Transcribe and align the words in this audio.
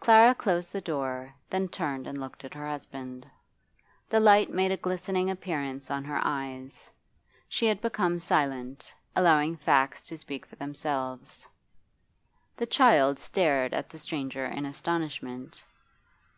Clara 0.00 0.34
closed 0.34 0.70
the 0.70 0.82
door, 0.82 1.34
then 1.48 1.66
turned 1.66 2.06
and 2.06 2.20
looked 2.20 2.44
at 2.44 2.52
her 2.52 2.68
husband. 2.68 3.26
The 4.10 4.20
light 4.20 4.50
made 4.50 4.70
a 4.70 4.76
glistening 4.76 5.30
appearance 5.30 5.90
on 5.90 6.04
her 6.04 6.20
eyes; 6.22 6.90
she 7.48 7.64
had 7.64 7.80
become 7.80 8.18
silent, 8.20 8.92
allowing 9.16 9.56
facts 9.56 10.04
to 10.08 10.18
speak 10.18 10.44
for 10.44 10.56
themselves. 10.56 11.48
The 12.58 12.66
child 12.66 13.18
stared 13.18 13.72
at 13.72 13.88
the 13.88 13.98
stranger 13.98 14.44
in 14.44 14.66
astonishment. 14.66 15.64